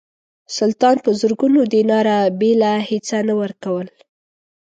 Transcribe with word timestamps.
سلطان 0.57 0.97
په 1.05 1.11
زرګونو 1.19 1.61
دیناره 1.73 2.17
بېله 2.39 2.73
هیڅه 2.89 3.17
نه 3.27 3.33
ورکول. 3.41 3.87